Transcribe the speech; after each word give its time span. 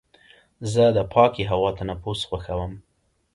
زه 0.71 0.83
د 0.97 0.99
پاکې 1.13 1.43
هوا 1.51 1.69
تنفس 1.79 2.19
خوښوم. 2.29 2.73